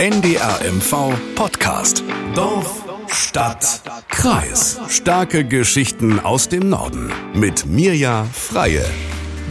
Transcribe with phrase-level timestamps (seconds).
[0.00, 2.02] NDRMV Podcast.
[2.34, 4.80] Dorf, Stadt, Kreis.
[4.88, 7.12] Starke Geschichten aus dem Norden.
[7.34, 8.86] Mit Mirja Freie.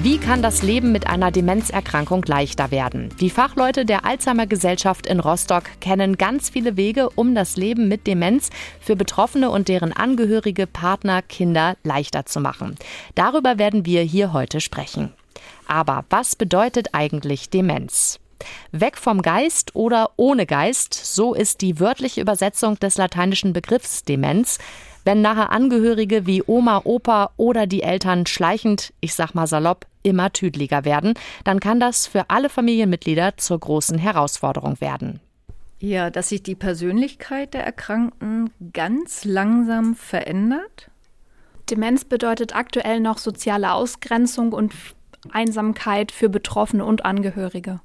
[0.02, 3.10] Wie kann das Leben mit einer Demenzerkrankung leichter werden?
[3.20, 8.08] Die Fachleute der Alzheimer Gesellschaft in Rostock kennen ganz viele Wege, um das Leben mit
[8.08, 8.50] Demenz
[8.82, 12.74] für Betroffene und deren Angehörige, Partner, Kinder leichter zu machen.
[13.14, 15.14] Darüber werden wir hier heute sprechen.
[15.68, 18.20] Aber was bedeutet eigentlich Demenz?
[18.72, 24.58] Weg vom Geist oder ohne Geist, so ist die wörtliche Übersetzung des lateinischen Begriffs Demenz.
[25.06, 30.32] Wenn nahe Angehörige wie Oma, Opa oder die Eltern schleichend, ich sag mal salopp, immer
[30.32, 35.20] tüdeliger werden, dann kann das für alle Familienmitglieder zur großen Herausforderung werden.
[35.80, 40.92] Ja, dass sich die Persönlichkeit der Erkrankten ganz langsam verändert.
[41.70, 44.74] Demenz bedeutet aktuell noch soziale Ausgrenzung und
[45.32, 47.80] Einsamkeit für Betroffene und Angehörige.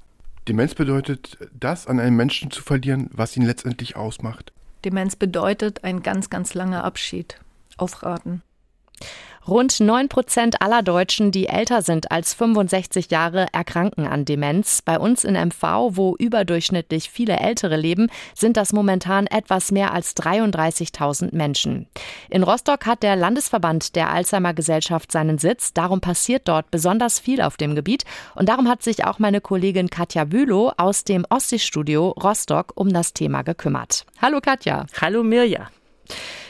[0.47, 4.53] Demenz bedeutet, das an einem Menschen zu verlieren, was ihn letztendlich ausmacht.
[4.83, 7.39] Demenz bedeutet ein ganz, ganz langer Abschied.
[7.77, 8.43] Aufraten.
[9.47, 14.81] Rund 9 Prozent aller Deutschen, die älter sind als 65 Jahre, erkranken an Demenz.
[14.81, 20.15] Bei uns in MV, wo überdurchschnittlich viele Ältere leben, sind das momentan etwas mehr als
[20.17, 21.85] 33.000 Menschen.
[22.31, 25.73] In Rostock hat der Landesverband der Alzheimer Gesellschaft seinen Sitz.
[25.73, 28.03] Darum passiert dort besonders viel auf dem Gebiet.
[28.33, 33.13] Und darum hat sich auch meine Kollegin Katja Bülow aus dem Ostseestudio Rostock um das
[33.13, 34.07] Thema gekümmert.
[34.19, 34.87] Hallo Katja.
[34.99, 35.69] Hallo Mirja.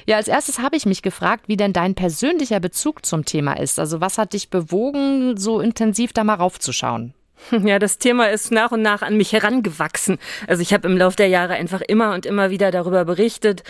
[0.07, 3.79] Ja, als erstes habe ich mich gefragt, wie denn dein persönlicher Bezug zum Thema ist.
[3.79, 7.13] Also was hat dich bewogen, so intensiv da mal raufzuschauen?
[7.65, 10.17] Ja, das Thema ist nach und nach an mich herangewachsen.
[10.47, 13.63] Also ich habe im Laufe der Jahre einfach immer und immer wieder darüber berichtet,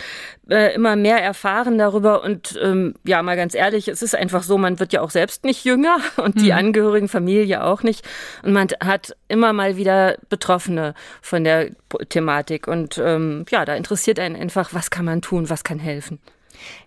[0.48, 4.58] äh, immer mehr erfahren darüber und ähm, ja, mal ganz ehrlich, es ist einfach so,
[4.58, 6.58] man wird ja auch selbst nicht jünger und die mhm.
[6.58, 8.06] Angehörigen, Familie auch nicht
[8.42, 11.70] und man hat immer mal wieder Betroffene von der
[12.08, 16.18] Thematik und ähm, ja, da interessiert einen einfach, was kann man tun, was kann helfen.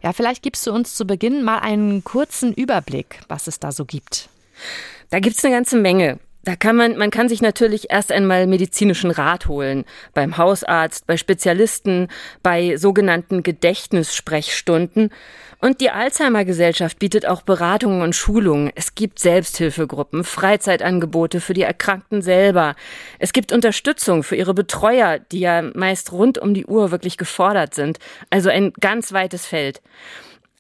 [0.01, 3.85] Ja, vielleicht gibst du uns zu Beginn mal einen kurzen Überblick, was es da so
[3.85, 4.29] gibt.
[5.09, 6.19] Da gibt's eine ganze Menge.
[6.43, 9.83] Da kann man, man kann sich natürlich erst einmal medizinischen Rat holen.
[10.13, 12.07] Beim Hausarzt, bei Spezialisten,
[12.41, 15.11] bei sogenannten Gedächtnissprechstunden.
[15.61, 18.71] Und die Alzheimer Gesellschaft bietet auch Beratungen und Schulungen.
[18.75, 22.75] Es gibt Selbsthilfegruppen, Freizeitangebote für die Erkrankten selber.
[23.19, 27.73] Es gibt Unterstützung für ihre Betreuer, die ja meist rund um die Uhr wirklich gefordert
[27.73, 27.99] sind.
[28.29, 29.81] Also ein ganz weites Feld.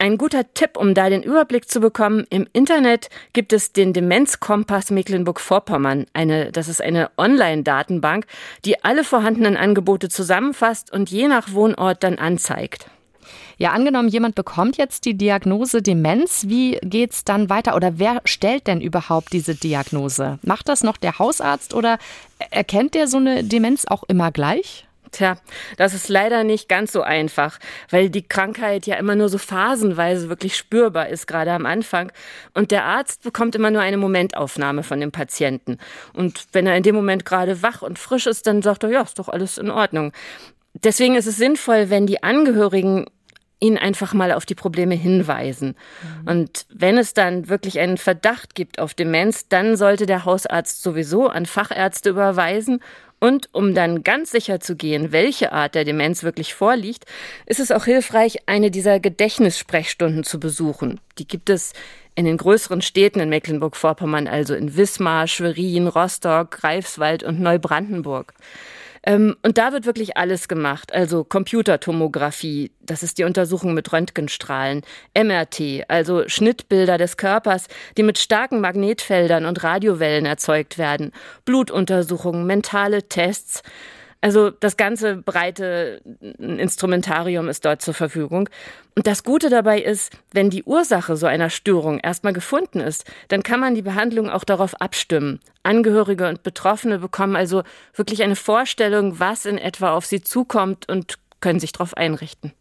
[0.01, 4.91] Ein guter Tipp, um da den Überblick zu bekommen, im Internet gibt es den Demenzkompass
[4.91, 6.05] Mecklenburg-Vorpommern.
[6.13, 8.25] Eine, das ist eine Online-Datenbank,
[8.63, 12.89] die alle vorhandenen Angebote zusammenfasst und je nach Wohnort dann anzeigt.
[13.57, 18.67] Ja, angenommen, jemand bekommt jetzt die Diagnose Demenz, wie geht's dann weiter oder wer stellt
[18.67, 20.39] denn überhaupt diese Diagnose?
[20.43, 21.99] Macht das noch der Hausarzt oder
[22.51, 24.87] erkennt der so eine Demenz auch immer gleich?
[25.11, 25.37] Tja,
[25.77, 27.59] das ist leider nicht ganz so einfach,
[27.89, 32.11] weil die Krankheit ja immer nur so phasenweise wirklich spürbar ist, gerade am Anfang.
[32.53, 35.77] Und der Arzt bekommt immer nur eine Momentaufnahme von dem Patienten.
[36.13, 39.01] Und wenn er in dem Moment gerade wach und frisch ist, dann sagt er, ja,
[39.01, 40.11] ist doch alles in Ordnung.
[40.73, 43.07] Deswegen ist es sinnvoll, wenn die Angehörigen
[43.59, 45.75] ihn einfach mal auf die Probleme hinweisen.
[46.23, 46.27] Mhm.
[46.27, 51.27] Und wenn es dann wirklich einen Verdacht gibt auf Demenz, dann sollte der Hausarzt sowieso
[51.27, 52.81] an Fachärzte überweisen
[53.19, 57.05] und um dann ganz sicher zu gehen, welche Art der Demenz wirklich vorliegt,
[57.45, 61.01] ist es auch hilfreich, eine dieser Gedächtnissprechstunden zu besuchen.
[61.17, 61.73] Die gibt es
[62.15, 68.33] in den größeren Städten in Mecklenburg-Vorpommern, also in Wismar, Schwerin, Rostock, Greifswald und Neubrandenburg.
[69.03, 70.93] Ähm, und da wird wirklich alles gemacht.
[70.93, 74.81] Also Computertomographie, das ist die Untersuchung mit Röntgenstrahlen,
[75.15, 77.67] MRT, also Schnittbilder des Körpers,
[77.97, 81.11] die mit starken Magnetfeldern und Radiowellen erzeugt werden,
[81.45, 83.63] Blutuntersuchungen, mentale Tests.
[84.21, 86.01] Also das ganze breite
[86.39, 88.49] Instrumentarium ist dort zur Verfügung.
[88.95, 93.43] Und das Gute dabei ist, wenn die Ursache so einer Störung erstmal gefunden ist, dann
[93.43, 95.39] kann man die Behandlung auch darauf abstimmen.
[95.63, 97.63] Angehörige und Betroffene bekommen also
[97.93, 102.51] wirklich eine Vorstellung, was in etwa auf sie zukommt und können sich darauf einrichten.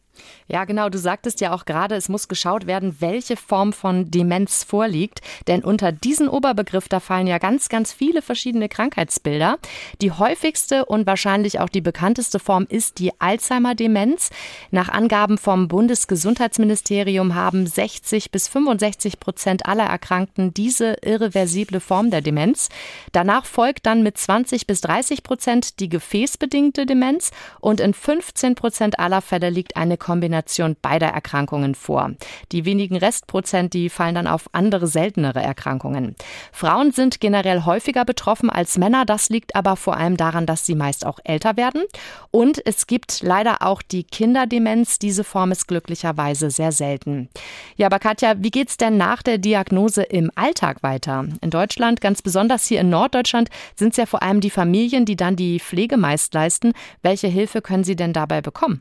[0.47, 0.89] Ja, genau.
[0.89, 5.21] Du sagtest ja auch gerade, es muss geschaut werden, welche Form von Demenz vorliegt.
[5.47, 9.59] Denn unter diesen Oberbegriff, da fallen ja ganz, ganz viele verschiedene Krankheitsbilder.
[10.01, 14.31] Die häufigste und wahrscheinlich auch die bekannteste Form ist die Alzheimer-Demenz.
[14.71, 22.21] Nach Angaben vom Bundesgesundheitsministerium haben 60 bis 65 Prozent aller Erkrankten diese irreversible Form der
[22.21, 22.69] Demenz.
[23.13, 27.31] Danach folgt dann mit 20 bis 30 Prozent die gefäßbedingte Demenz
[27.61, 32.13] und in 15 Prozent aller Fälle liegt eine Kombination beider Erkrankungen vor.
[32.51, 36.17] Die wenigen Restprozent, die fallen dann auf andere seltenere Erkrankungen.
[36.51, 39.05] Frauen sind generell häufiger betroffen als Männer.
[39.05, 41.83] Das liegt aber vor allem daran, dass sie meist auch älter werden.
[42.31, 44.99] Und es gibt leider auch die Kinderdemenz.
[44.99, 47.29] Diese Form ist glücklicherweise sehr selten.
[47.77, 51.27] Ja, aber Katja, wie geht's denn nach der Diagnose im Alltag weiter?
[51.43, 55.17] In Deutschland, ganz besonders hier in Norddeutschland, sind es ja vor allem die Familien, die
[55.17, 56.73] dann die Pflege meist leisten.
[57.03, 58.81] Welche Hilfe können sie denn dabei bekommen?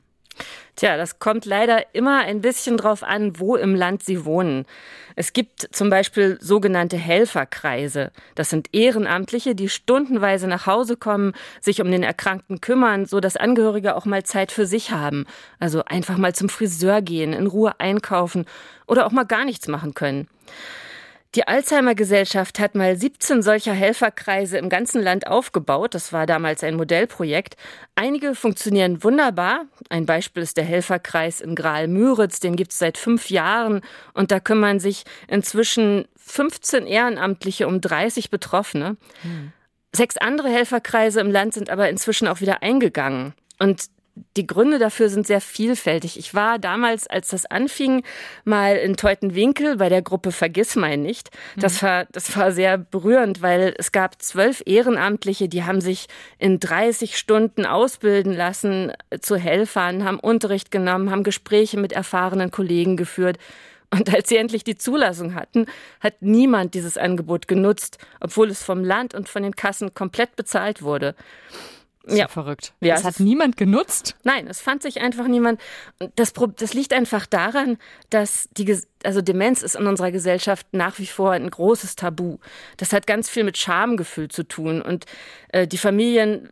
[0.75, 4.65] Tja, das kommt leider immer ein bisschen drauf an, wo im Land Sie wohnen.
[5.15, 8.11] Es gibt zum Beispiel sogenannte Helferkreise.
[8.35, 13.35] Das sind Ehrenamtliche, die stundenweise nach Hause kommen, sich um den Erkrankten kümmern, so dass
[13.35, 15.25] Angehörige auch mal Zeit für sich haben.
[15.59, 18.45] Also einfach mal zum Friseur gehen, in Ruhe einkaufen
[18.85, 20.27] oder auch mal gar nichts machen können.
[21.37, 25.93] Die Alzheimer Gesellschaft hat mal 17 solcher Helferkreise im ganzen Land aufgebaut.
[25.93, 27.57] Das war damals ein Modellprojekt.
[27.93, 29.65] Einige funktionieren wunderbar.
[29.89, 32.39] Ein Beispiel ist der Helferkreis in Graal-Müritz.
[32.39, 33.81] Den gibt es seit fünf Jahren.
[34.15, 38.97] Und da kümmern sich inzwischen 15 Ehrenamtliche um 30 Betroffene.
[39.21, 39.51] Hm.
[39.95, 43.35] Sechs andere Helferkreise im Land sind aber inzwischen auch wieder eingegangen.
[43.59, 43.91] Und
[44.35, 46.17] die Gründe dafür sind sehr vielfältig.
[46.17, 48.03] Ich war damals, als das anfing,
[48.43, 51.29] mal in Teutenwinkel bei der Gruppe Vergiss mein nicht.
[51.55, 51.85] Das mhm.
[51.85, 57.17] war, das war sehr berührend, weil es gab zwölf Ehrenamtliche, die haben sich in 30
[57.17, 63.37] Stunden ausbilden lassen zu Helfern, haben Unterricht genommen, haben Gespräche mit erfahrenen Kollegen geführt.
[63.89, 65.65] Und als sie endlich die Zulassung hatten,
[65.99, 70.81] hat niemand dieses Angebot genutzt, obwohl es vom Land und von den Kassen komplett bezahlt
[70.81, 71.15] wurde.
[72.09, 72.73] Ja, verrückt.
[72.79, 74.15] Ja, das hat niemand genutzt?
[74.23, 75.59] Nein, es fand sich einfach niemand.
[76.15, 77.77] Das, das liegt einfach daran,
[78.09, 82.37] dass die, also Demenz ist in unserer Gesellschaft nach wie vor ein großes Tabu.
[82.77, 84.81] Das hat ganz viel mit Schamgefühl zu tun.
[84.81, 85.05] Und
[85.49, 86.49] äh, die Familien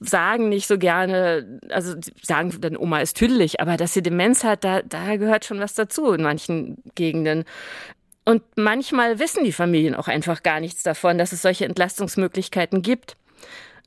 [0.00, 4.64] sagen nicht so gerne, also sagen dann, Oma ist tüdelig, aber dass sie Demenz hat,
[4.64, 7.44] da, da gehört schon was dazu in manchen Gegenden.
[8.24, 13.16] Und manchmal wissen die Familien auch einfach gar nichts davon, dass es solche Entlastungsmöglichkeiten gibt.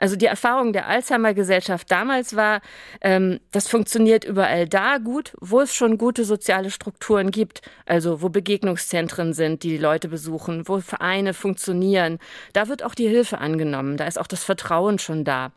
[0.04, 2.60] Also die Erfahrung der Alzheimer-Gesellschaft damals war,
[3.00, 7.62] ähm, das funktioniert überall da gut, wo es schon gute soziale Strukturen gibt.
[7.86, 12.20] Also wo Begegnungszentren sind, die die Leute besuchen, wo Vereine funktionieren.
[12.52, 15.54] Da wird auch die Hilfe angenommen, da ist auch das Vertrauen schon da.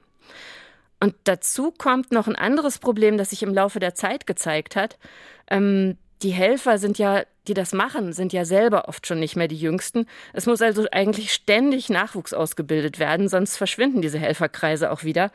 [1.00, 4.96] Und dazu kommt noch ein anderes Problem, das sich im Laufe der Zeit gezeigt hat.
[5.50, 9.48] Ähm, die Helfer sind ja, die das machen, sind ja selber oft schon nicht mehr
[9.48, 10.06] die Jüngsten.
[10.32, 15.30] Es muss also eigentlich ständig Nachwuchs ausgebildet werden, sonst verschwinden diese Helferkreise auch wieder.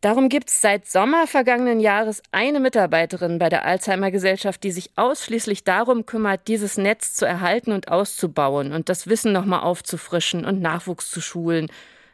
[0.00, 4.92] Darum gibt es seit Sommer vergangenen Jahres eine Mitarbeiterin bei der Alzheimer Gesellschaft, die sich
[4.96, 10.62] ausschließlich darum kümmert, dieses Netz zu erhalten und auszubauen und das Wissen nochmal aufzufrischen und
[10.62, 11.66] Nachwuchs zu schulen.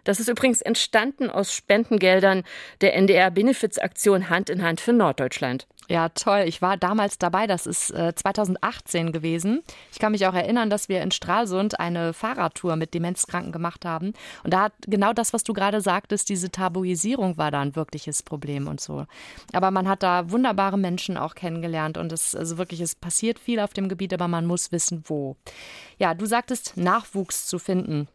[0.03, 2.43] Das ist übrigens entstanden aus Spendengeldern
[2.81, 5.69] der NDR Benefizaktion Hand in Hand für Norddeutschland.
[5.89, 6.45] Ja, toll.
[6.47, 7.47] Ich war damals dabei.
[7.47, 9.63] Das ist äh, 2018 gewesen.
[9.93, 14.13] Ich kann mich auch erinnern, dass wir in Stralsund eine Fahrradtour mit Demenzkranken gemacht haben.
[14.43, 18.23] Und da hat genau das, was du gerade sagtest, diese Tabuisierung war da ein wirkliches
[18.23, 19.07] Problem und so.
[19.53, 23.61] Aber man hat da wunderbare Menschen auch kennengelernt und es also wirklich, es passiert viel
[23.61, 25.37] auf dem Gebiet, aber man muss wissen, wo.
[25.99, 28.09] Ja, du sagtest, Nachwuchs zu finden.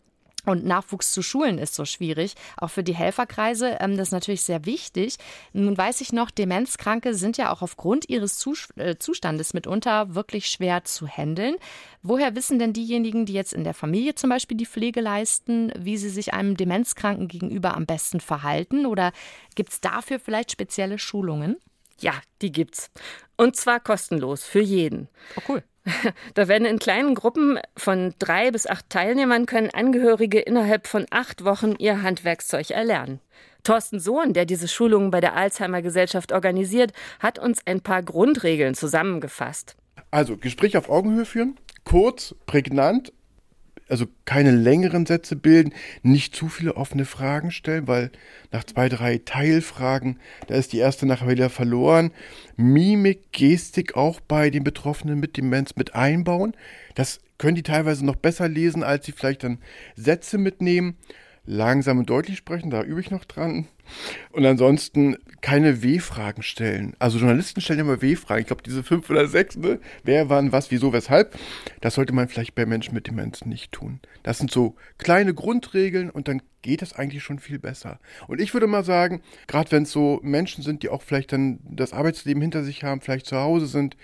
[0.45, 3.77] Und Nachwuchs zu schulen ist so schwierig, auch für die Helferkreise.
[3.79, 5.17] Ähm, das ist natürlich sehr wichtig.
[5.53, 8.43] Nun weiß ich noch, Demenzkranke sind ja auch aufgrund ihres
[8.75, 11.55] äh, Zustandes mitunter wirklich schwer zu handeln.
[12.01, 15.97] Woher wissen denn diejenigen, die jetzt in der Familie zum Beispiel die Pflege leisten, wie
[15.97, 18.87] sie sich einem Demenzkranken gegenüber am besten verhalten?
[18.87, 19.11] Oder
[19.55, 21.57] gibt es dafür vielleicht spezielle Schulungen?
[22.01, 22.92] Ja, die gibt's.
[23.37, 25.07] Und zwar kostenlos für jeden.
[25.37, 25.64] Oh, cool.
[26.35, 31.44] Da werden in kleinen Gruppen von drei bis acht Teilnehmern können Angehörige innerhalb von acht
[31.44, 33.19] Wochen ihr Handwerkszeug erlernen.
[33.64, 38.75] Thorsten Sohn, der diese Schulungen bei der Alzheimer Gesellschaft organisiert, hat uns ein paar Grundregeln
[38.75, 39.75] zusammengefasst.
[40.09, 43.14] Also Gespräch auf Augenhöhe führen, kurz, prägnant,
[43.92, 48.12] also keine längeren Sätze bilden, nicht zu viele offene Fragen stellen, weil
[48.52, 50.18] nach zwei, drei Teilfragen,
[50.48, 52.12] da ist die erste nachher wieder verloren.
[52.56, 56.54] Mimik, Gestik auch bei den Betroffenen mit Demenz mit einbauen.
[56.95, 59.60] Das können die teilweise noch besser lesen, als sie vielleicht dann
[59.95, 60.95] Sätze mitnehmen
[61.45, 63.68] langsam und deutlich sprechen, da übe ich noch dran.
[64.31, 66.95] Und ansonsten keine W-Fragen stellen.
[67.00, 68.42] Also Journalisten stellen immer W-Fragen.
[68.42, 69.80] Ich glaube, diese fünf oder sechs, ne?
[70.04, 71.38] Wer, wann, was, wieso, weshalb.
[71.81, 74.00] Das sollte man vielleicht bei Menschen mit Demenz nicht tun.
[74.24, 78.00] Das sind so kleine Grundregeln und dann geht es eigentlich schon viel besser.
[78.28, 81.60] Und ich würde mal sagen, gerade wenn es so Menschen sind, die auch vielleicht dann
[81.64, 83.98] das Arbeitsleben hinter sich haben, vielleicht zu Hause sind,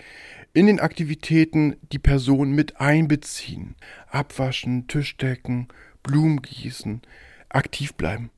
[0.54, 3.76] in den Aktivitäten die Person mit einbeziehen.
[4.08, 5.68] Abwaschen, Tischdecken,
[6.02, 7.02] Blumen gießen,
[7.50, 8.30] aktiv bleiben.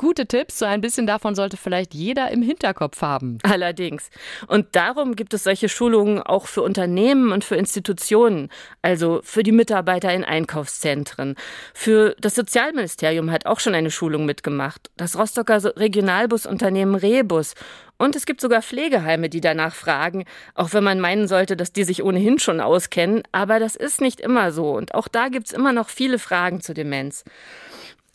[0.00, 3.38] Gute Tipps, so ein bisschen davon sollte vielleicht jeder im Hinterkopf haben.
[3.42, 4.10] Allerdings.
[4.46, 8.48] Und darum gibt es solche Schulungen auch für Unternehmen und für Institutionen,
[8.80, 11.34] also für die Mitarbeiter in Einkaufszentren.
[11.74, 14.88] Für das Sozialministerium hat auch schon eine Schulung mitgemacht.
[14.96, 17.54] Das Rostocker Regionalbusunternehmen Rebus
[17.96, 21.82] und es gibt sogar Pflegeheime, die danach fragen, auch wenn man meinen sollte, dass die
[21.82, 23.24] sich ohnehin schon auskennen.
[23.32, 24.70] Aber das ist nicht immer so.
[24.70, 27.24] Und auch da gibt es immer noch viele Fragen zu Demenz.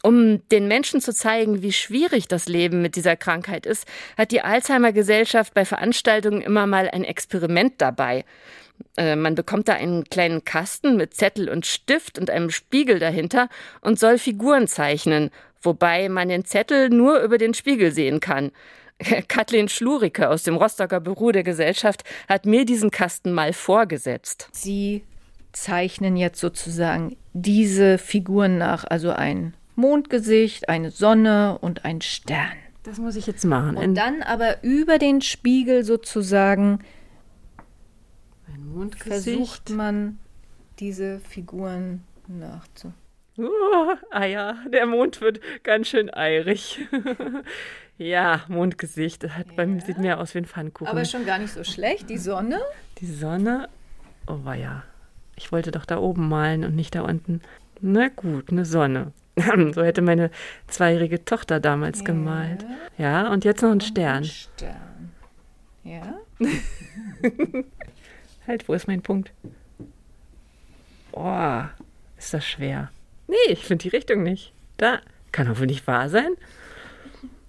[0.06, 4.42] Um den Menschen zu zeigen, wie schwierig das Leben mit dieser Krankheit ist, hat die
[4.42, 8.26] Alzheimer Gesellschaft bei Veranstaltungen immer mal ein Experiment dabei.
[8.98, 13.48] Äh, man bekommt da einen kleinen Kasten mit Zettel und Stift und einem Spiegel dahinter
[13.80, 15.30] und soll Figuren zeichnen,
[15.62, 18.52] wobei man den Zettel nur über den Spiegel sehen kann.
[19.30, 24.50] Kathleen Schlurike aus dem Rostocker Büro der Gesellschaft hat mir diesen Kasten mal vorgesetzt.
[24.52, 25.06] Sie
[25.54, 32.52] zeichnen jetzt sozusagen diese Figuren nach, also ein Mondgesicht, eine Sonne und ein Stern.
[32.84, 33.78] Das muss ich jetzt machen.
[33.78, 36.80] Und dann aber über den Spiegel sozusagen
[38.98, 40.20] versucht man
[40.80, 42.94] diese Figuren nachzu.
[43.38, 46.80] Oh, ah ja, der Mond wird ganz schön eirig.
[47.98, 49.24] Ja, Mondgesicht.
[49.24, 49.54] Das hat ja.
[49.56, 50.88] bei mir sieht mehr aus wie ein Pfannkuchen.
[50.88, 52.10] Aber schon gar nicht so schlecht.
[52.10, 52.60] Die Sonne?
[53.00, 53.70] Die Sonne.
[54.28, 54.84] Oh war ja.
[55.36, 57.42] Ich wollte doch da oben malen und nicht da unten.
[57.82, 59.12] Na gut, eine Sonne.
[59.74, 60.30] so hätte meine
[60.68, 62.06] zweijährige Tochter damals ja.
[62.06, 62.66] gemalt.
[62.98, 64.18] Ja, und jetzt noch ein Stern.
[64.18, 65.12] Ein Stern.
[65.84, 66.20] Ja.
[68.48, 69.32] halt, wo ist mein Punkt?
[71.12, 71.72] Boah,
[72.18, 72.92] ist das schwer.
[73.28, 74.54] Nee, ich finde die Richtung nicht.
[74.78, 75.00] Da.
[75.32, 76.36] Kann doch wohl nicht wahr sein.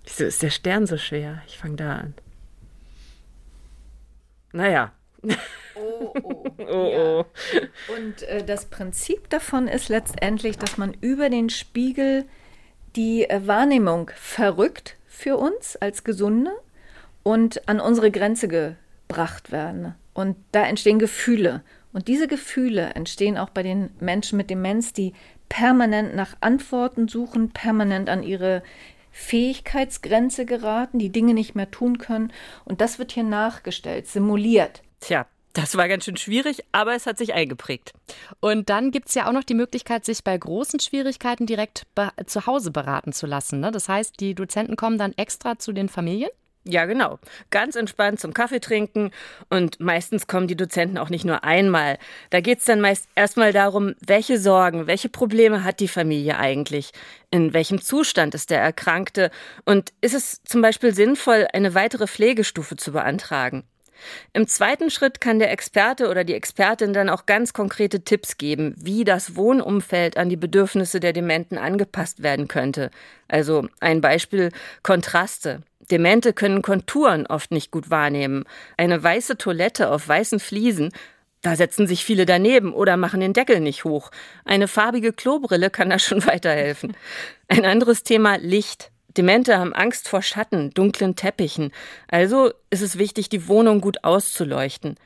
[0.04, 1.42] Wieso ist der Stern so schwer?
[1.46, 2.14] Ich fange da an.
[4.52, 4.92] Naja.
[5.76, 6.44] Oh, oh.
[6.58, 7.20] oh, ja.
[7.20, 7.24] oh.
[7.96, 12.26] Und äh, das Prinzip davon ist letztendlich, dass man über den Spiegel
[12.94, 16.52] die äh, Wahrnehmung verrückt für uns als Gesunde
[17.24, 19.96] und an unsere Grenze gebracht werden.
[20.12, 21.62] Und da entstehen Gefühle.
[21.92, 25.12] Und diese Gefühle entstehen auch bei den Menschen mit Demenz, die
[25.48, 28.62] permanent nach Antworten suchen, permanent an ihre
[29.12, 32.32] Fähigkeitsgrenze geraten, die Dinge nicht mehr tun können.
[32.64, 34.82] Und das wird hier nachgestellt, simuliert.
[35.04, 37.92] Tja, das war ganz schön schwierig, aber es hat sich eingeprägt.
[38.40, 41.87] Und dann gibt es ja auch noch die Möglichkeit, sich bei großen Schwierigkeiten direkt
[42.25, 43.61] zu Hause beraten zu lassen.
[43.61, 43.70] Ne?
[43.70, 46.30] Das heißt, die Dozenten kommen dann extra zu den Familien?
[46.66, 47.18] Ja, genau.
[47.50, 49.11] Ganz entspannt zum Kaffee trinken.
[49.50, 51.99] Und meistens kommen die Dozenten auch nicht nur einmal.
[52.30, 56.92] Da geht es dann meist erstmal darum, welche Sorgen, welche Probleme hat die Familie eigentlich?
[57.30, 59.30] In welchem Zustand ist der Erkrankte?
[59.66, 63.64] Und ist es zum Beispiel sinnvoll, eine weitere Pflegestufe zu beantragen?
[64.32, 68.74] Im zweiten Schritt kann der Experte oder die Expertin dann auch ganz konkrete Tipps geben,
[68.76, 72.90] wie das Wohnumfeld an die Bedürfnisse der Dementen angepasst werden könnte.
[73.28, 74.50] Also ein Beispiel
[74.82, 75.62] Kontraste.
[75.90, 78.44] Demente können Konturen oft nicht gut wahrnehmen.
[78.76, 80.92] Eine weiße Toilette auf weißen Fliesen,
[81.44, 84.10] da setzen sich viele daneben oder machen den Deckel nicht hoch.
[84.46, 86.96] Eine farbige Klobrille kann da schon weiterhelfen.
[87.48, 88.90] Ein anderes Thema Licht.
[89.16, 91.73] Demente haben Angst vor Schatten, dunklen Teppichen.
[92.09, 94.97] Also ist es wichtig, die Wohnung gut auszuleuchten.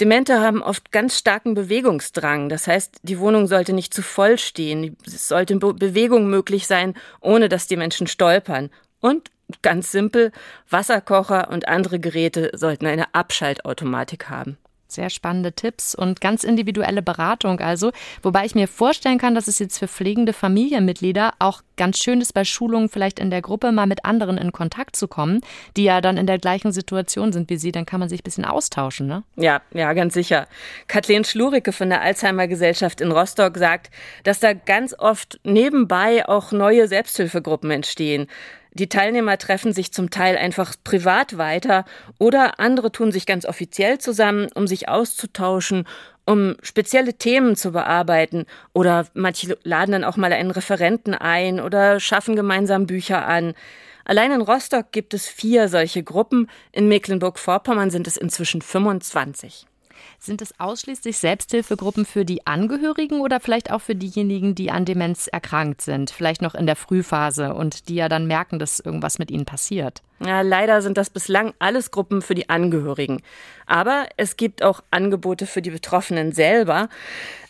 [0.00, 2.48] Demente haben oft ganz starken Bewegungsdrang.
[2.48, 4.96] Das heißt, die Wohnung sollte nicht zu voll stehen.
[5.06, 8.70] Es sollte Bewegung möglich sein, ohne dass die Menschen stolpern.
[9.00, 9.30] Und
[9.62, 10.32] ganz simpel,
[10.68, 14.58] Wasserkocher und andere Geräte sollten eine Abschaltautomatik haben.
[14.88, 17.90] Sehr spannende Tipps und ganz individuelle Beratung also.
[18.22, 22.32] Wobei ich mir vorstellen kann, dass es jetzt für pflegende Familienmitglieder auch ganz schön ist,
[22.32, 25.40] bei Schulungen vielleicht in der Gruppe mal mit anderen in Kontakt zu kommen,
[25.76, 27.72] die ja dann in der gleichen Situation sind wie Sie.
[27.72, 29.24] Dann kann man sich ein bisschen austauschen, ne?
[29.36, 30.46] Ja, ja, ganz sicher.
[30.86, 33.90] Kathleen Schluricke von der Alzheimer Gesellschaft in Rostock sagt,
[34.24, 38.28] dass da ganz oft nebenbei auch neue Selbsthilfegruppen entstehen.
[38.76, 41.86] Die Teilnehmer treffen sich zum Teil einfach privat weiter
[42.18, 45.86] oder andere tun sich ganz offiziell zusammen, um sich auszutauschen,
[46.26, 52.00] um spezielle Themen zu bearbeiten oder manche laden dann auch mal einen Referenten ein oder
[52.00, 53.54] schaffen gemeinsam Bücher an.
[54.04, 59.66] Allein in Rostock gibt es vier solche Gruppen, in Mecklenburg-Vorpommern sind es inzwischen 25.
[60.18, 65.26] Sind es ausschließlich Selbsthilfegruppen für die Angehörigen oder vielleicht auch für diejenigen, die an Demenz
[65.26, 69.30] erkrankt sind, vielleicht noch in der Frühphase und die ja dann merken, dass irgendwas mit
[69.30, 70.02] ihnen passiert?
[70.24, 73.22] Ja, leider sind das bislang alles Gruppen für die Angehörigen.
[73.66, 76.88] Aber es gibt auch Angebote für die Betroffenen selber.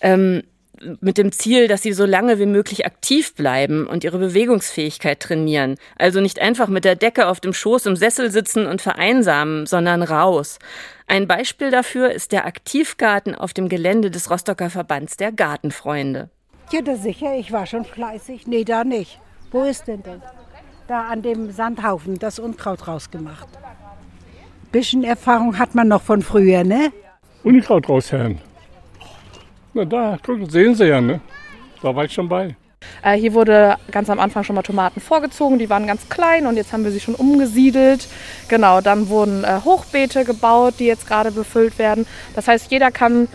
[0.00, 0.42] Ähm,
[1.00, 5.76] mit dem Ziel, dass sie so lange wie möglich aktiv bleiben und ihre Bewegungsfähigkeit trainieren.
[5.96, 10.02] Also nicht einfach mit der Decke auf dem Schoß im Sessel sitzen und vereinsamen, sondern
[10.02, 10.58] raus.
[11.06, 16.30] Ein Beispiel dafür ist der Aktivgarten auf dem Gelände des Rostocker Verbands der Gartenfreunde.
[16.72, 17.36] Ja, das sicher.
[17.38, 18.46] Ich war schon fleißig.
[18.46, 19.18] Nee, da nicht.
[19.52, 20.20] Wo ist denn das?
[20.86, 23.48] da an dem Sandhaufen das Unkraut rausgemacht.
[24.72, 26.92] Bisschen Erfahrung hat man noch von früher, ne?
[27.44, 28.40] Unkraut rausherren.
[29.76, 31.20] Na da, gucken, sehen Sie ja, ne?
[31.82, 32.56] Da war ich schon bei.
[33.02, 36.56] Äh, hier wurde ganz am Anfang schon mal Tomaten vorgezogen, die waren ganz klein und
[36.56, 38.08] jetzt haben wir sie schon umgesiedelt.
[38.48, 42.06] Genau, dann wurden äh, Hochbeete gebaut, die jetzt gerade befüllt werden.
[42.34, 43.28] Das heißt, jeder kann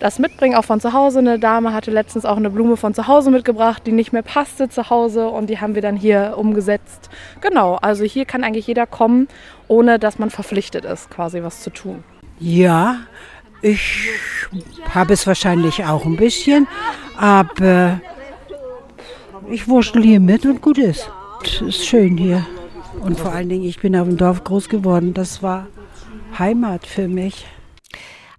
[0.00, 1.20] das mitbringen, auch von zu Hause.
[1.20, 4.68] Eine Dame hatte letztens auch eine Blume von zu Hause mitgebracht, die nicht mehr passte
[4.68, 7.10] zu Hause und die haben wir dann hier umgesetzt.
[7.40, 9.28] Genau, also hier kann eigentlich jeder kommen,
[9.68, 12.02] ohne dass man verpflichtet ist, quasi was zu tun.
[12.38, 12.96] Ja,
[13.62, 14.08] ich
[14.94, 16.66] habe es wahrscheinlich auch ein bisschen,
[17.16, 18.00] aber
[19.50, 21.10] ich wurschtel hier mit und gut ist.
[21.44, 22.46] Es ist schön hier.
[23.00, 25.14] Und vor allen Dingen, ich bin auf dem Dorf groß geworden.
[25.14, 25.66] Das war
[26.38, 27.46] Heimat für mich.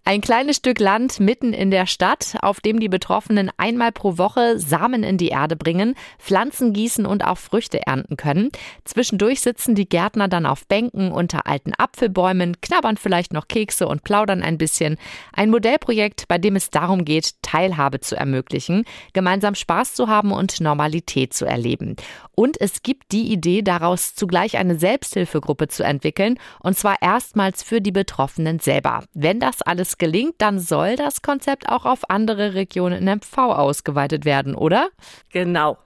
[0.08, 4.58] Ein kleines Stück Land mitten in der Stadt, auf dem die Betroffenen einmal pro Woche
[4.58, 8.50] Samen in die Erde bringen, Pflanzen gießen und auch Früchte ernten können.
[8.86, 14.06] Zwischendurch sitzen die Gärtner dann auf Bänken unter alten Apfelbäumen, knabbern vielleicht noch Kekse und
[14.06, 14.96] plaudern ein bisschen.
[15.34, 20.62] Ein Modellprojekt, bei dem es darum geht, Teilhabe zu ermöglichen, gemeinsam Spaß zu haben und
[20.62, 21.98] Normalität zu erleben.
[22.34, 27.82] Und es gibt die Idee, daraus zugleich eine Selbsthilfegruppe zu entwickeln, und zwar erstmals für
[27.82, 29.04] die Betroffenen selber.
[29.14, 34.26] Wenn das alles gelingt, dann soll das Konzept auch auf andere Regionen in MV ausgeweitet
[34.26, 34.90] werden, oder?
[35.32, 35.78] Genau.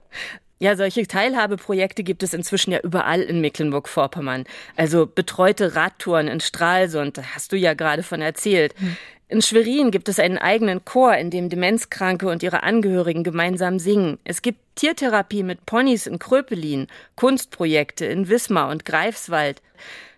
[0.58, 4.44] Ja, solche Teilhabeprojekte gibt es inzwischen ja überall in Mecklenburg-Vorpommern.
[4.76, 8.72] Also betreute Radtouren in Stralsund, hast du ja gerade von erzählt.
[9.32, 14.18] In Schwerin gibt es einen eigenen Chor, in dem Demenzkranke und ihre Angehörigen gemeinsam singen.
[14.24, 16.86] Es gibt Tiertherapie mit Ponys in Kröpelin,
[17.16, 19.62] Kunstprojekte in Wismar und Greifswald.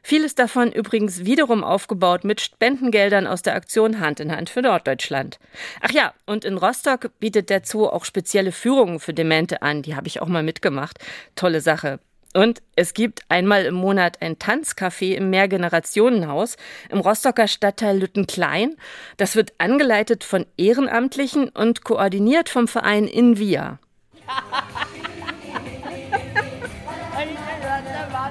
[0.03, 5.39] Vieles davon übrigens wiederum aufgebaut mit Spendengeldern aus der Aktion Hand in Hand für Norddeutschland.
[5.81, 9.83] Ach ja, und in Rostock bietet der Zoo auch spezielle Führungen für Demente an.
[9.83, 10.99] Die habe ich auch mal mitgemacht.
[11.37, 12.01] Tolle Sache.
[12.37, 16.57] Und es gibt einmal im Monat ein Tanzcafé im Mehrgenerationenhaus
[16.91, 18.75] im Rostocker Stadtteil Lüttenklein.
[19.17, 23.79] Das wird angeleitet von Ehrenamtlichen und koordiniert vom Verein Invia.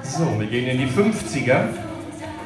[0.02, 1.68] So, wir gehen in die 50er.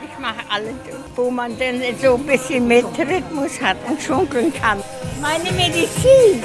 [0.04, 0.74] Ich mache alles,
[1.16, 4.78] wo man denn so ein bisschen mit Rhythmus hat und schunkeln kann.
[5.20, 6.40] Meine Medizin.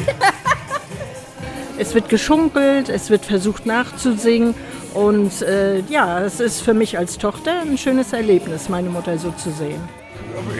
[1.77, 4.55] es wird geschunkelt, es wird versucht nachzusingen
[4.93, 9.31] und äh, ja, es ist für mich als Tochter ein schönes Erlebnis, meine Mutter so
[9.31, 9.81] zu sehen.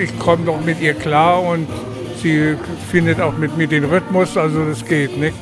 [0.01, 1.67] Ich komme doch mit ihr klar und
[2.21, 2.55] sie
[2.91, 5.35] findet auch mit mir den Rhythmus, also das geht, nicht?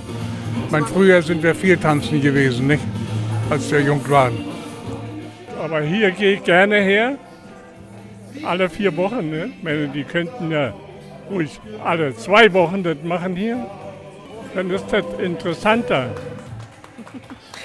[0.69, 2.83] Mein früher sind wir viel tanzen gewesen, nicht?
[3.49, 4.45] Als wir jung waren.
[5.61, 7.17] Aber hier gehe ich gerne her.
[8.43, 9.51] Alle vier Wochen, ne?
[9.61, 10.73] Meine, die könnten ja
[11.29, 13.65] ruhig alle zwei Wochen das machen hier.
[14.55, 16.09] Dann ist das interessanter.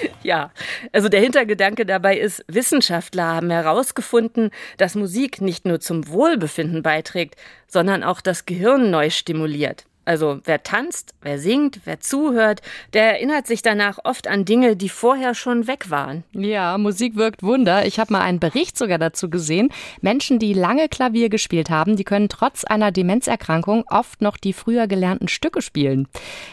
[0.27, 0.51] Ja,
[0.91, 7.37] also der Hintergedanke dabei ist, Wissenschaftler haben herausgefunden, dass Musik nicht nur zum Wohlbefinden beiträgt,
[7.65, 9.85] sondern auch das Gehirn neu stimuliert.
[10.07, 12.61] Also wer tanzt, wer singt, wer zuhört,
[12.93, 16.23] der erinnert sich danach oft an Dinge, die vorher schon weg waren.
[16.31, 17.85] Ja, Musik wirkt Wunder.
[17.85, 19.67] Ich habe mal einen Bericht sogar dazu gesehen.
[19.99, 24.87] Menschen, die lange Klavier gespielt haben, die können trotz einer Demenzerkrankung oft noch die früher
[24.87, 26.07] gelernten Stücke spielen.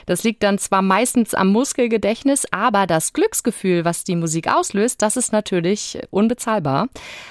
[0.06, 5.16] Das liegt dann zwar meistens am Muskelgedächtnis, aber das Glücksgefühl, was die Musik auslöst, das
[5.16, 6.88] ist natürlich unbezahlbar.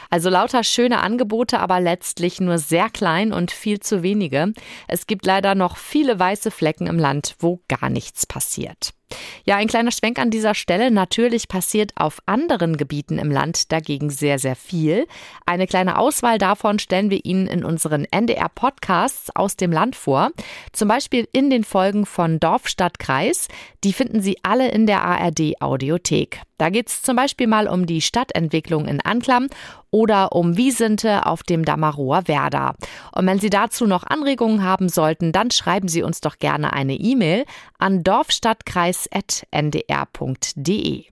[0.10, 4.54] Also lauter schöne Angebote, aber letztlich nur sehr klein und viel zu wenige.
[4.88, 8.94] Es gibt leider noch viele weiße Flecken im Land, wo gar nichts passiert.
[9.46, 10.92] Ja, ein kleiner Schwenk an dieser Stelle.
[10.92, 15.08] Natürlich passiert auf anderen Gebieten im Land dagegen sehr, sehr viel.
[15.46, 20.32] Eine kleine Auswahl davon stellen wir Ihnen in unseren NDR-Podcasts aus dem Land vor.
[20.72, 23.48] Zum Beispiel in den Folgen von Dorf, Stadt, Kreis.
[23.84, 26.42] Die finden Sie alle in der ARD-Audiothek.
[26.58, 29.48] Da geht es zum Beispiel mal um die Stadtentwicklung in Anklam
[29.92, 32.76] oder um Wiesente auf dem Damarower Werder.
[33.12, 36.96] Und wenn Sie dazu noch Anregungen haben sollten, dann schreiben Sie uns doch gerne eine
[36.96, 37.46] E-Mail
[37.78, 38.04] an
[39.12, 41.06] dorfstadtkreis.ndr.de.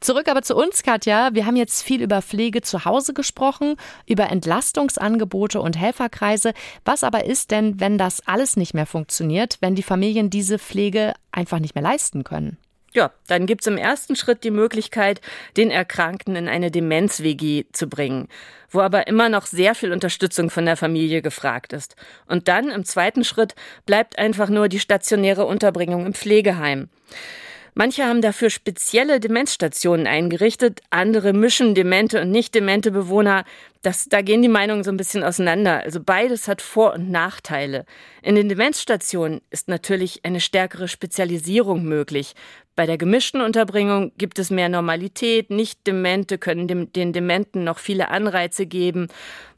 [0.00, 1.30] Zurück aber zu uns, Katja.
[1.32, 6.52] Wir haben jetzt viel über Pflege zu Hause gesprochen, über Entlastungsangebote und Helferkreise.
[6.84, 11.14] Was aber ist denn, wenn das alles nicht mehr funktioniert, wenn die Familien diese Pflege
[11.32, 12.58] einfach nicht mehr leisten können?
[12.96, 15.20] Ja, dann gibt es im ersten Schritt die Möglichkeit,
[15.58, 18.26] den Erkrankten in eine Demenz-WG zu bringen,
[18.70, 21.94] wo aber immer noch sehr viel Unterstützung von der Familie gefragt ist.
[22.26, 23.54] Und dann im zweiten Schritt
[23.84, 26.88] bleibt einfach nur die stationäre Unterbringung im Pflegeheim.
[27.78, 33.44] Manche haben dafür spezielle Demenzstationen eingerichtet, andere mischen demente und nicht demente Bewohner.
[33.82, 35.82] Das, da gehen die Meinungen so ein bisschen auseinander.
[35.82, 37.84] Also beides hat Vor- und Nachteile.
[38.22, 42.34] In den Demenzstationen ist natürlich eine stärkere Spezialisierung möglich.
[42.76, 48.10] Bei der gemischten Unterbringung gibt es mehr Normalität, Nicht-Demente können dem, den Dementen noch viele
[48.10, 49.08] Anreize geben.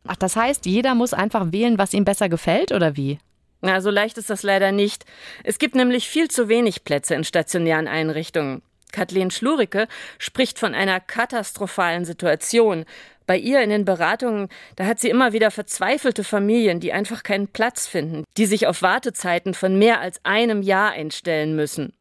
[0.07, 3.19] Ach, das heißt, jeder muss einfach wählen, was ihm besser gefällt, oder wie?
[3.61, 5.05] Na, so leicht ist das leider nicht.
[5.43, 8.63] Es gibt nämlich viel zu wenig Plätze in stationären Einrichtungen.
[8.93, 12.85] Kathleen Schluricke spricht von einer katastrophalen Situation.
[13.27, 17.49] Bei ihr in den Beratungen, da hat sie immer wieder verzweifelte Familien, die einfach keinen
[17.49, 21.98] Platz finden, die sich auf Wartezeiten von mehr als einem Jahr einstellen müssen.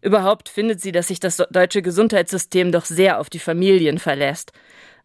[0.00, 4.52] Überhaupt findet sie, dass sich das deutsche Gesundheitssystem doch sehr auf die Familien verlässt.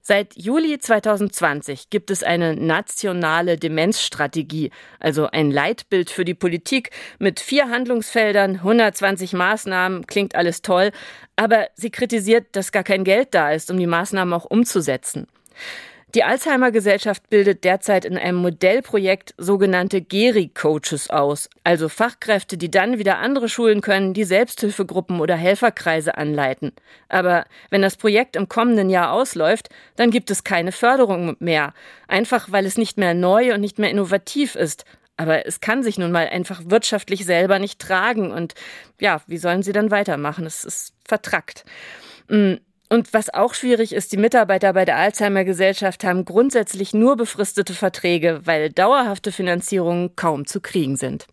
[0.06, 7.40] Seit Juli 2020 gibt es eine nationale Demenzstrategie, also ein Leitbild für die Politik mit
[7.40, 10.92] vier Handlungsfeldern, 120 Maßnahmen, klingt alles toll,
[11.38, 15.28] aber sie kritisiert, dass gar kein Geld da ist, um die Maßnahmen auch umzusetzen.
[16.16, 23.00] Die Alzheimer Gesellschaft bildet derzeit in einem Modellprojekt sogenannte Geri-Coaches aus, also Fachkräfte, die dann
[23.00, 26.72] wieder andere schulen können, die Selbsthilfegruppen oder Helferkreise anleiten.
[27.10, 31.74] Aber wenn das Projekt im kommenden Jahr ausläuft, dann gibt es keine Förderung mehr,
[32.08, 34.86] einfach weil es nicht mehr neu und nicht mehr innovativ ist.
[35.18, 38.54] Aber es kann sich nun mal einfach wirtschaftlich selber nicht tragen und
[39.00, 40.46] ja, wie sollen sie dann weitermachen?
[40.46, 41.66] Es ist vertrackt.
[42.28, 42.56] Mm,
[42.94, 47.74] und was auch schwierig ist, die Mitarbeiter bei der Alzheimer Gesellschaft haben grundsätzlich nur befristete
[47.74, 51.26] Verträge, weil dauerhafte Finanzierungen kaum zu kriegen sind.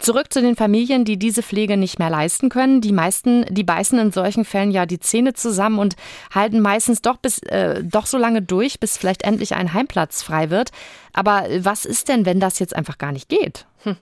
[0.00, 2.80] Zurück zu den Familien, die diese Pflege nicht mehr leisten können.
[2.80, 5.94] Die meisten, die beißen in solchen Fällen ja die Zähne zusammen und
[6.34, 10.50] halten meistens doch bis äh, doch so lange durch, bis vielleicht endlich ein Heimplatz frei
[10.50, 10.70] wird.
[11.12, 13.66] Aber was ist denn, wenn das jetzt einfach gar nicht geht?
[13.84, 13.96] Hm.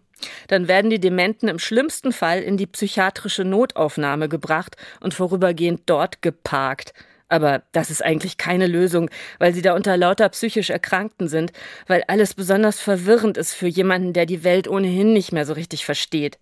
[0.49, 6.23] Dann werden die Dementen im schlimmsten Fall in die psychiatrische Notaufnahme gebracht und vorübergehend dort
[6.23, 6.93] geparkt.
[7.29, 11.53] Aber das ist eigentlich keine Lösung, weil sie da unter lauter psychisch Erkrankten sind,
[11.87, 15.85] weil alles besonders verwirrend ist für jemanden, der die Welt ohnehin nicht mehr so richtig
[15.85, 16.39] versteht.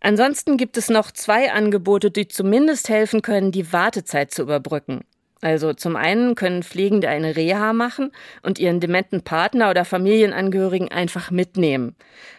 [0.00, 5.02] Ansonsten gibt es noch zwei Angebote, die zumindest helfen können, die Wartezeit zu überbrücken.
[5.42, 8.10] Also zum einen können Pflegende eine Reha machen
[8.42, 11.94] und ihren dementen Partner oder Familienangehörigen einfach mitnehmen.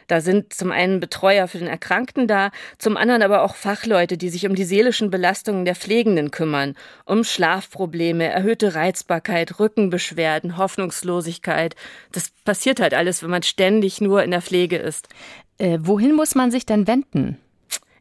[0.07, 4.29] Da sind zum einen Betreuer für den Erkrankten da, zum anderen aber auch Fachleute, die
[4.29, 11.75] sich um die seelischen Belastungen der Pflegenden kümmern, um Schlafprobleme, erhöhte Reizbarkeit, Rückenbeschwerden, Hoffnungslosigkeit.
[12.13, 15.07] Das passiert halt alles, wenn man ständig nur in der Pflege ist.
[15.59, 17.37] Äh, wohin muss man sich denn wenden?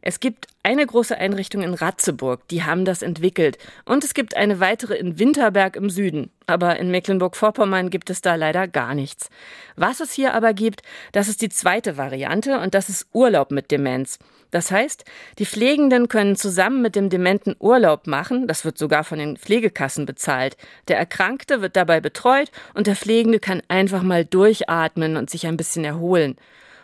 [0.09, 3.59] Es gibt eine große Einrichtung in Ratzeburg, die haben das entwickelt.
[3.85, 6.31] Und es gibt eine weitere in Winterberg im Süden.
[6.47, 9.31] Aber in Mecklenburg-Vorpommern gibt es da leider gar nichts.
[9.75, 13.73] Was es hier aber gibt, das ist die zweite Variante und das ist Urlaub mit
[13.73, 14.21] Demenz.
[14.53, 15.05] Das heißt,
[15.41, 20.07] die Pflegenden können zusammen mit dem Dementen Urlaub machen, das wird sogar von den Pflegekassen
[20.07, 20.57] bezahlt.
[20.87, 25.57] Der Erkrankte wird dabei betreut und der Pflegende kann einfach mal durchatmen und sich ein
[25.57, 26.37] bisschen erholen.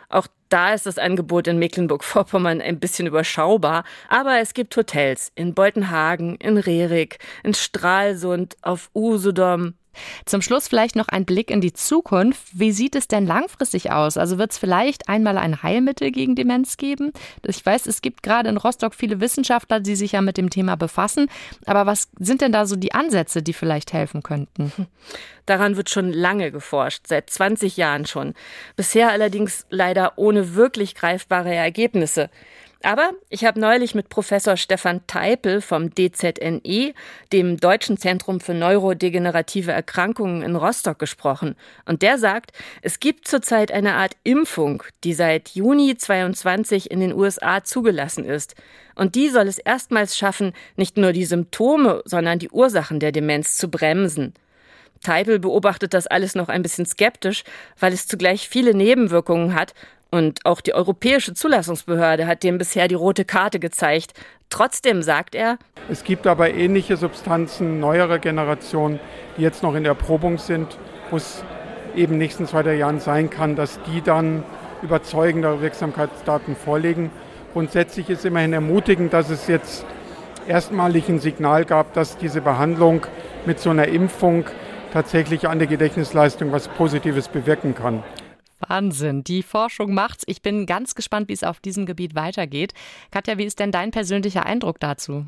[0.09, 5.55] Auch da ist das Angebot in Mecklenburg-Vorpommern ein bisschen überschaubar, aber es gibt Hotels in
[5.55, 9.73] Beutenhagen, in Rerik, in Stralsund, auf Usedom,
[10.25, 12.41] zum Schluss vielleicht noch ein Blick in die Zukunft.
[12.53, 14.17] Wie sieht es denn langfristig aus?
[14.17, 17.11] Also wird es vielleicht einmal ein Heilmittel gegen Demenz geben?
[17.45, 20.75] Ich weiß, es gibt gerade in Rostock viele Wissenschaftler, die sich ja mit dem Thema
[20.75, 21.27] befassen.
[21.65, 24.71] Aber was sind denn da so die Ansätze, die vielleicht helfen könnten?
[25.45, 28.33] Daran wird schon lange geforscht, seit 20 Jahren schon.
[28.77, 32.29] Bisher allerdings leider ohne wirklich greifbare Ergebnisse.
[32.85, 36.93] Aber ich habe neulich mit Professor Stefan Teipel vom DZNE,
[37.31, 41.55] dem Deutschen Zentrum für neurodegenerative Erkrankungen in Rostock, gesprochen.
[41.85, 47.13] Und der sagt, es gibt zurzeit eine Art Impfung, die seit Juni 22 in den
[47.13, 48.55] USA zugelassen ist.
[48.95, 53.55] Und die soll es erstmals schaffen, nicht nur die Symptome, sondern die Ursachen der Demenz
[53.55, 54.33] zu bremsen.
[55.01, 57.45] Teipel beobachtet das alles noch ein bisschen skeptisch,
[57.79, 59.73] weil es zugleich viele Nebenwirkungen hat
[60.13, 64.13] und auch die Europäische Zulassungsbehörde hat dem bisher die rote Karte gezeigt.
[64.49, 65.57] Trotzdem sagt er,
[65.89, 68.99] es gibt aber ähnliche Substanzen neuerer Generation,
[69.35, 70.77] die jetzt noch in der Erprobung sind,
[71.09, 71.43] wo es
[71.95, 74.43] eben nächsten zwei drei Jahren sein kann, dass die dann
[74.83, 77.09] überzeugende Wirksamkeitsdaten vorlegen.
[77.53, 79.83] Grundsätzlich ist immerhin ermutigend, dass es jetzt
[80.47, 83.07] erstmalig ein Signal gab, dass diese Behandlung
[83.47, 84.45] mit so einer Impfung
[84.93, 88.03] tatsächlich an der Gedächtnisleistung was Positives bewirken kann.
[88.67, 89.23] Wahnsinn.
[89.23, 90.23] Die Forschung macht's.
[90.27, 92.73] Ich bin ganz gespannt, wie es auf diesem Gebiet weitergeht.
[93.11, 95.25] Katja, wie ist denn dein persönlicher Eindruck dazu?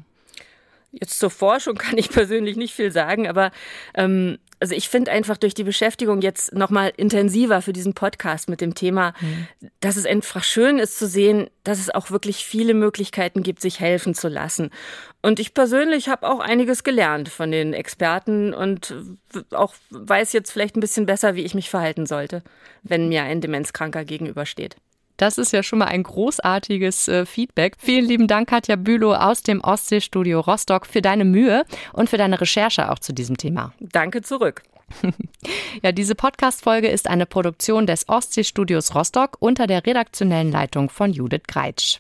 [0.91, 3.52] Jetzt zur Forschung kann ich persönlich nicht viel sagen, aber
[3.93, 8.62] ähm, also ich finde einfach durch die Beschäftigung jetzt nochmal intensiver für diesen Podcast mit
[8.62, 9.48] dem Thema, mhm.
[9.80, 13.80] dass es einfach schön ist zu sehen, dass es auch wirklich viele Möglichkeiten gibt, sich
[13.80, 14.70] helfen zu lassen.
[15.22, 18.96] Und ich persönlich habe auch einiges gelernt von den Experten und
[19.52, 22.44] auch weiß jetzt vielleicht ein bisschen besser, wie ich mich verhalten sollte,
[22.84, 24.78] wenn mir ein Demenzkranker gegenübersteht.
[25.17, 27.75] Das ist ja schon mal ein großartiges äh, Feedback.
[27.78, 32.39] Vielen lieben Dank, Katja Bülow aus dem Ostseestudio Rostock, für deine Mühe und für deine
[32.39, 33.73] Recherche auch zu diesem Thema.
[33.80, 34.63] Danke zurück.
[35.84, 41.43] ja, diese Podcast-Folge ist eine Produktion des Ostseestudios Rostock unter der redaktionellen Leitung von Judith
[41.47, 41.99] Greitsch.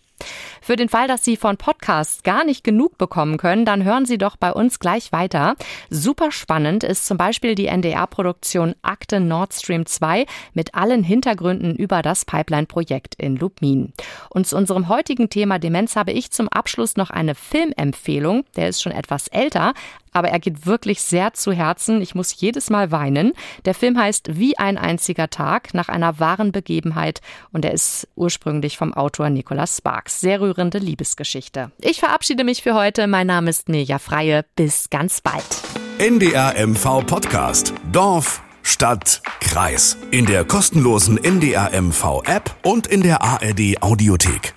[0.61, 4.17] Für den Fall, dass Sie von Podcasts gar nicht genug bekommen können, dann hören Sie
[4.17, 5.55] doch bei uns gleich weiter.
[5.89, 12.01] Super spannend ist zum Beispiel die NDR-Produktion Akte Nord Stream 2 mit allen Hintergründen über
[12.01, 13.93] das Pipeline-Projekt in Lubmin.
[14.29, 18.45] Und zu unserem heutigen Thema Demenz habe ich zum Abschluss noch eine Filmempfehlung.
[18.55, 19.73] Der ist schon etwas älter,
[20.15, 22.01] aber er geht wirklich sehr zu Herzen.
[22.01, 23.33] Ich muss jedes Mal weinen.
[23.65, 28.77] Der Film heißt Wie ein einziger Tag nach einer wahren Begebenheit und er ist ursprünglich
[28.77, 30.21] vom Autor Nicolas Sparks.
[30.21, 31.71] Sehr rührende Liebesgeschichte.
[31.81, 33.07] Ich verabschiede mich für heute.
[33.07, 34.45] Mein Name ist Mirja Freie.
[34.55, 35.43] Bis ganz bald.
[35.97, 37.73] NDR MV Podcast.
[37.91, 39.97] Dorf, Stadt, Kreis.
[40.11, 44.54] In der kostenlosen NDR MV App und in der ARD Audiothek.